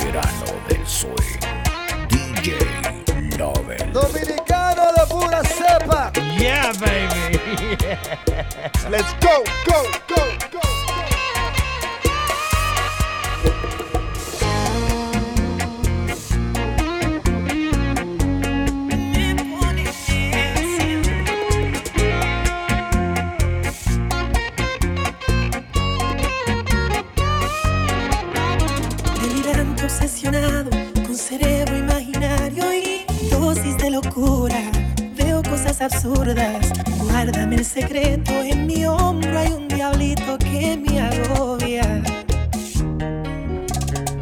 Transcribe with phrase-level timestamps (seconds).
[0.00, 1.38] veterano del swing,
[2.08, 2.56] DJ
[3.36, 3.90] Novel.
[3.92, 6.10] Dominicano de pura cepa.
[6.38, 7.38] Yeah, baby.
[8.88, 10.49] Let's go, go, go.
[35.80, 36.70] absurdas.
[36.98, 42.02] Guárdame el secreto, en mi hombro hay un diablito que me agobia.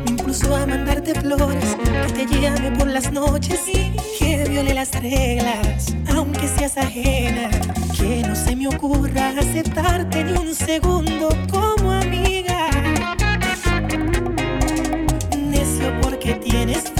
[0.04, 1.76] Me impulsó a mandarte flores,
[2.14, 7.50] que te llame por las noches y que viole las reglas, aunque seas ajena.
[7.96, 12.68] Que no se me ocurra aceptarte ni un segundo como amiga.
[15.36, 16.97] Necio porque tienes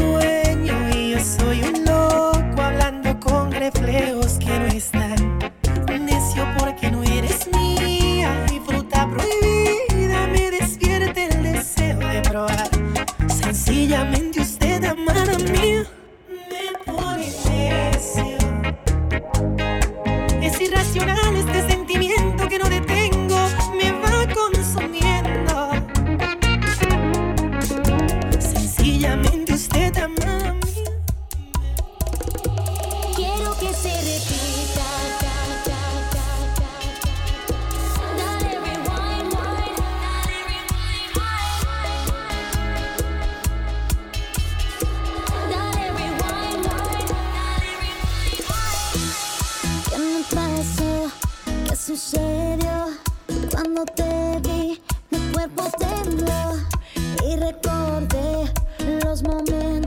[59.19, 59.78] Those moments.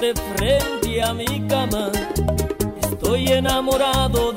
[0.00, 1.92] de frente a mi cama.
[2.82, 4.29] Estoy enamorado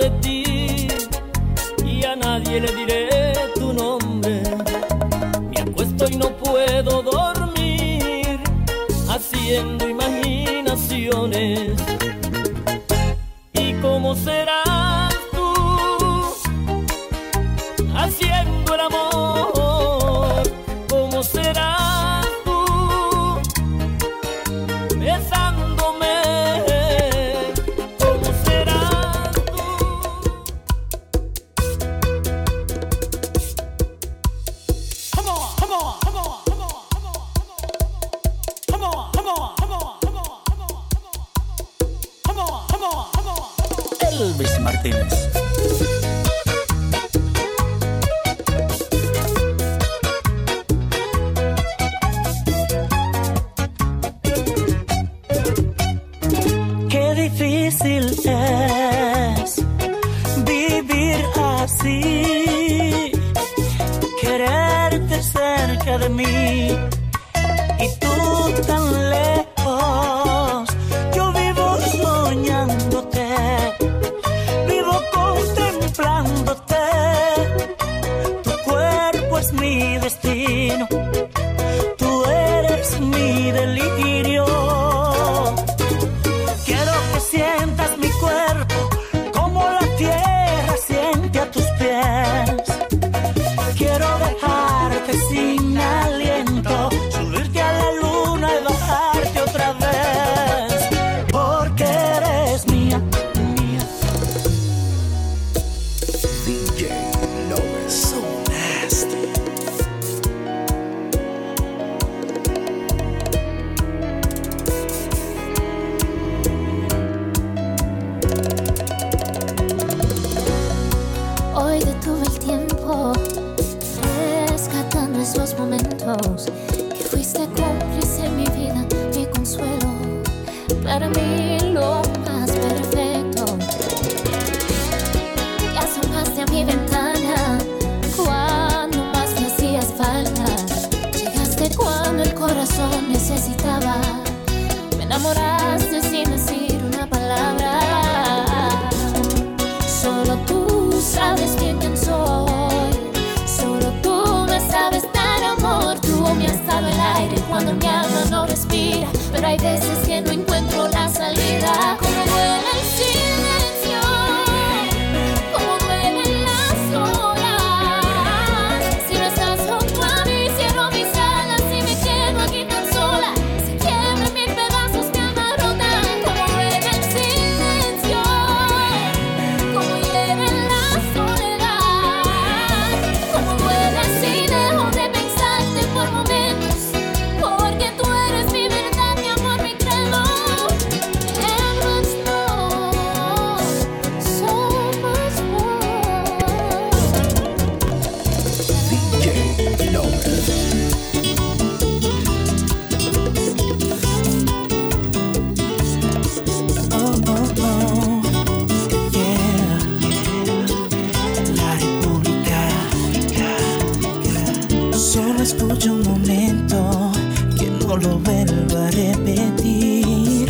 [215.44, 217.12] te escucho un momento
[217.60, 220.46] que no lo vuelva a repetir.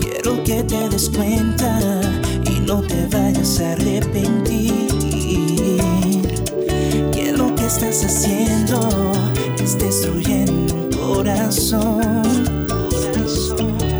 [0.00, 2.00] Quiero que te des cuenta
[2.46, 4.88] y no te vayas a arrepentir.
[7.12, 8.88] Que lo que estás haciendo
[9.62, 12.24] es destruyendo un corazón.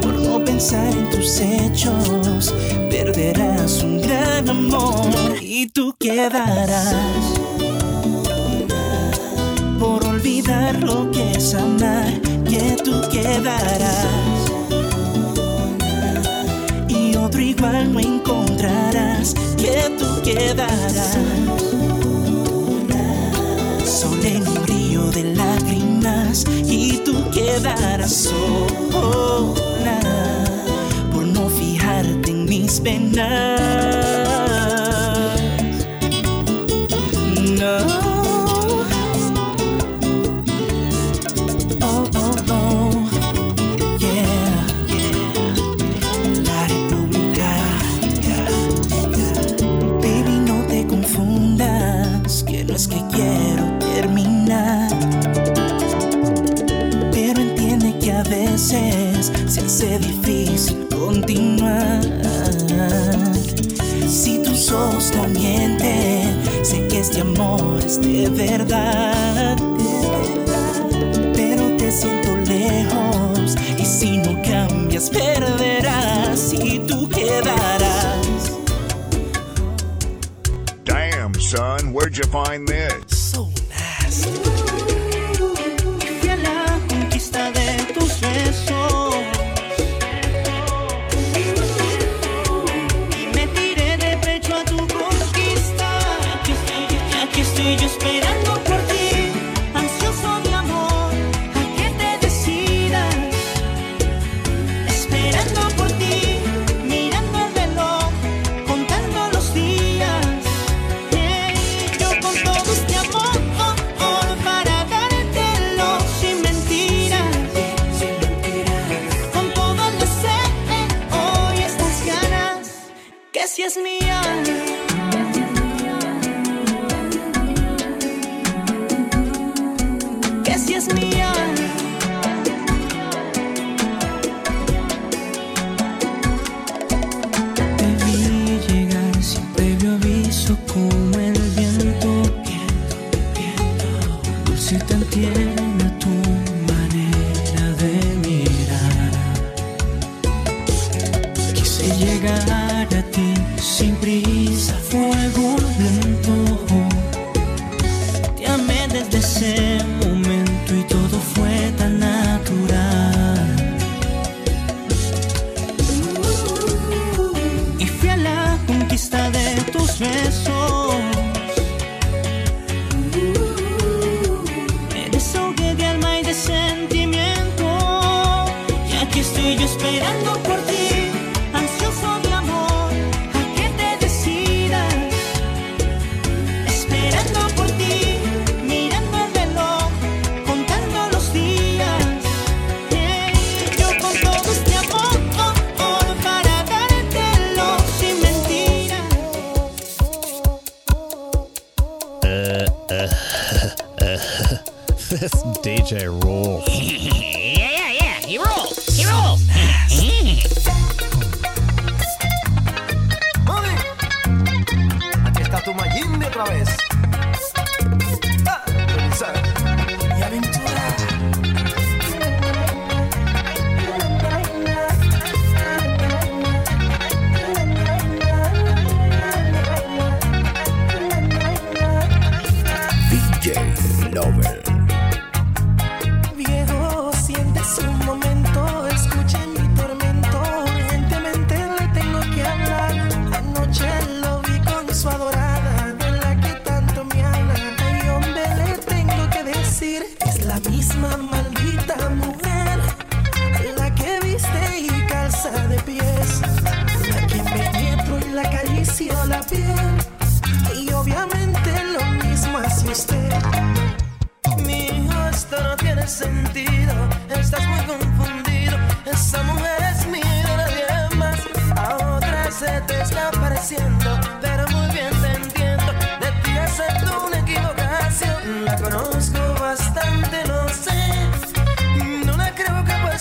[0.00, 2.54] Por no pensar en tus hechos,
[2.88, 7.39] perderás un gran amor y tú quedarás.
[11.50, 14.06] que tú quedarás.
[16.88, 21.18] Y otro igual no encontrarás, que tú quedarás.
[23.84, 30.00] Sol en un de lágrimas y tú quedarás sola
[31.12, 34.19] por no fijarte en mis penas.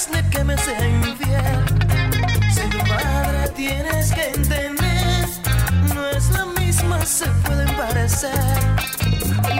[0.07, 1.65] De que me sea infiel.
[2.53, 5.25] Si tu padre tienes que entender.
[5.93, 8.31] No es la misma, se pueden parecer.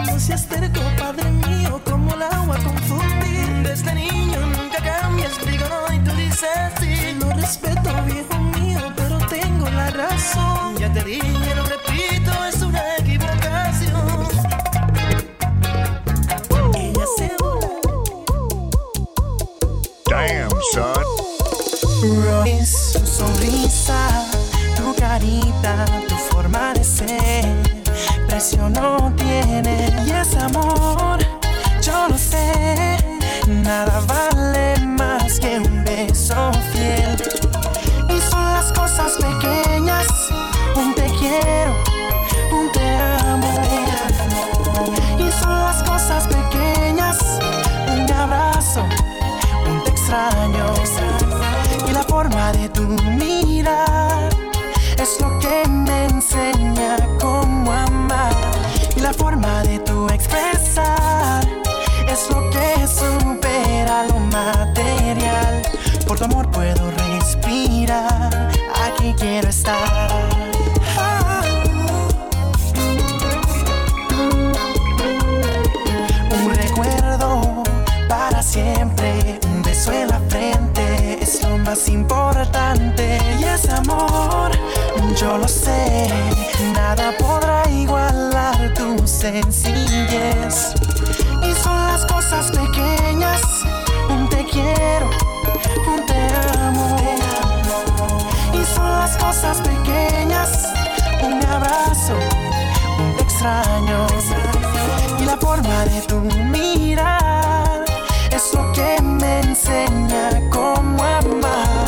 [0.06, 3.48] No seas terco, padre mío, como el agua confundir.
[3.68, 7.18] Desde niño nunca cambias, digo no y tú dices sí.
[7.20, 10.78] Lo respeto, viejo mío, pero tengo la razón.
[10.78, 11.64] Ya te dije, lo
[20.72, 22.46] son.
[22.46, 24.26] Es tu sonrisa,
[24.76, 27.44] tu carita, tu forma de ser.
[28.26, 31.18] Precio no tiene y es amor,
[31.82, 32.96] yo lo sé.
[33.46, 37.16] Nada vale más que un beso fiel.
[38.08, 40.06] Y son las cosas pequeñas,
[40.76, 41.59] un te quiero,
[51.88, 53.39] Y la forma de tu mirar
[81.80, 84.50] más importante y es amor,
[85.16, 86.08] yo lo sé,
[86.74, 90.74] nada podrá igualar tu sencillez.
[91.42, 93.40] Y son las cosas pequeñas,
[94.10, 95.10] un te quiero,
[95.86, 96.20] un te
[96.58, 96.96] amo.
[98.52, 100.68] Y son las cosas pequeñas,
[101.22, 102.14] un abrazo,
[102.98, 104.06] un te extraño.
[105.18, 107.84] Y la forma de tu mirar
[108.30, 110.99] es lo que me enseña cómo
[111.30, 111.70] amar.
[111.70, 111.79] Y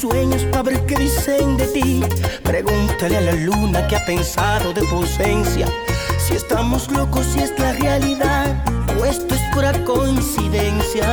[0.00, 2.02] sueños para ver qué dicen de ti.
[2.42, 5.66] Pregúntale a la luna qué ha pensado de tu ausencia.
[6.18, 8.64] Si estamos locos, si es la realidad,
[8.98, 11.06] o esto es pura coincidencia.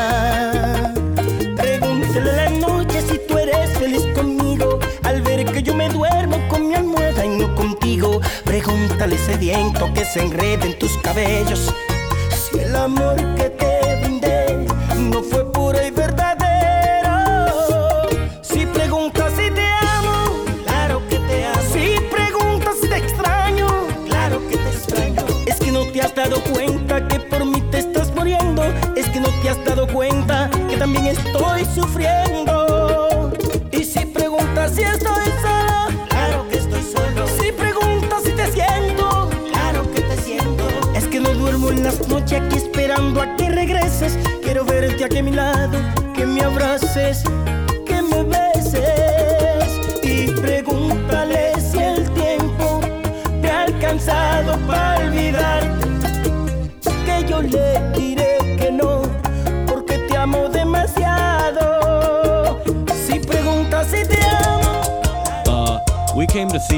[1.57, 4.79] Pregúntale a la noche si tú eres feliz conmigo.
[5.03, 8.21] Al ver que yo me duermo con mi almohada y no contigo.
[8.45, 11.73] Pregúntale ese viento que se enreda en tus cabellos.
[12.29, 13.46] Si el amor que
[30.93, 33.31] también estoy sufriendo.
[33.71, 37.27] Y si preguntas si estoy sola, claro que estoy solo.
[37.27, 40.63] Si preguntas si te siento, claro que te siento.
[40.95, 44.17] Es que no duermo en las noches aquí esperando a que regreses.
[44.41, 45.66] Quiero verte aquí a mi lado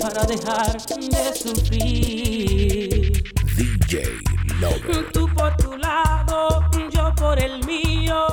[0.00, 3.22] para dejar de sufrir.
[3.56, 4.02] DJ
[4.60, 5.12] Lover.
[5.12, 8.26] Tú por tu lado, yo por el mío,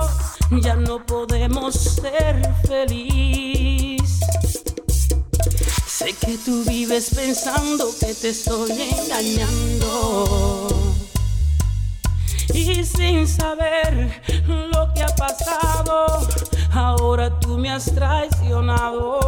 [0.62, 4.19] ya no podemos ser feliz.
[5.88, 10.69] Sé que tú vives pensando que te estoy engañando.
[12.54, 16.28] Y sin saber lo que ha pasado,
[16.71, 19.19] ahora tú me has traicionado.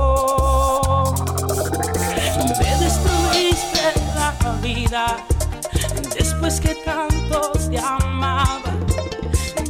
[2.48, 5.18] Me destruiste la vida
[6.18, 8.72] después que tanto te amaba.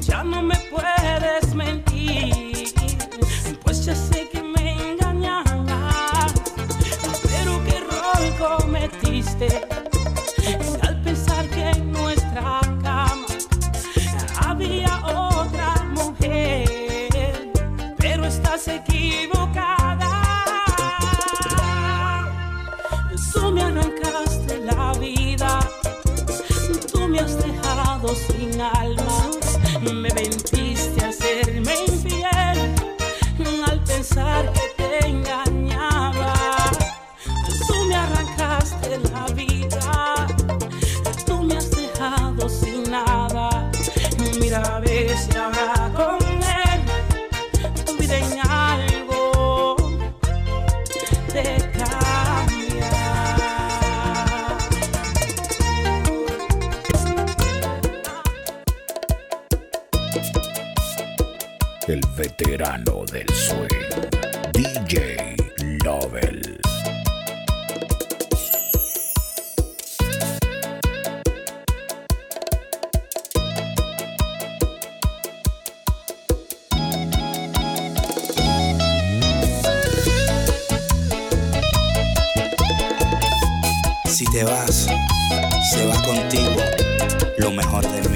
[0.01, 2.73] Ya no me puedes mentir,
[3.63, 6.33] pues ya sé que me engañabas.
[7.23, 9.76] Pero qué error cometiste.
[87.57, 88.06] mejor de